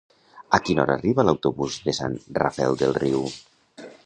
[0.57, 3.29] A quina hora arriba l'autobús de Sant Rafel del Riu?